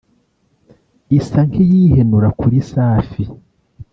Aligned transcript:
”isa 1.17 1.39
nk’iyihenura 1.47 2.29
kuri 2.39 2.57
Safi 2.69 3.23